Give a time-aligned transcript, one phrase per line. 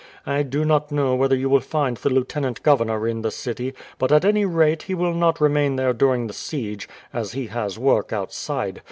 [0.25, 4.11] I do not know whether you will find the lieutenant governor in the city, but
[4.11, 8.11] at any rate he will not remain there during the siege, as he has work
[8.11, 8.79] outside.